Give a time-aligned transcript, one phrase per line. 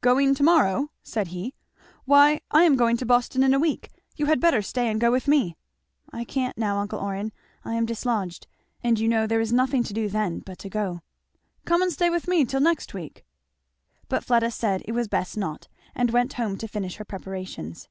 [0.00, 1.54] "Going to morrow," said he.
[2.04, 5.10] "Why I am going to Boston in a week you had better stay and go
[5.10, 5.56] with me."
[6.12, 7.32] "I can't now, uncle Orrin
[7.64, 8.46] I am dislodged
[8.84, 11.00] and you know there is nothing to do then but to go."
[11.64, 13.24] "Come and stay with me till next week."
[14.08, 17.88] But Fleda said it was best not, and went home to finish her preparations.